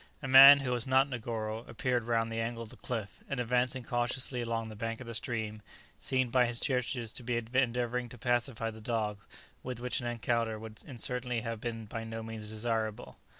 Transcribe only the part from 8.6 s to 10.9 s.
the dog, with which an encounter would